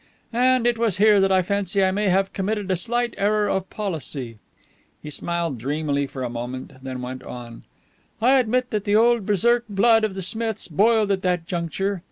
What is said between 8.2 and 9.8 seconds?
admit that the old Berserk